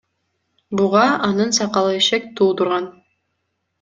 Буга 0.77 1.03
анын 1.29 1.51
сакалы 1.59 1.93
шек 2.07 2.23
туудурган. 2.41 2.85